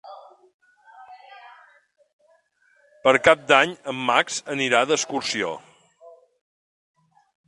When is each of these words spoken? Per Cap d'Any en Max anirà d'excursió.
Per 3.07 3.13
Cap 3.27 3.43
d'Any 3.51 3.75
en 3.93 3.99
Max 4.09 4.39
anirà 4.55 4.81
d'excursió. 4.93 5.53